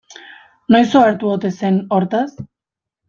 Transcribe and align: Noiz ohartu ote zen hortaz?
Noiz 0.75 0.87
ohartu 1.01 1.29
ote 1.35 1.53
zen 1.61 1.77
hortaz? 1.99 2.27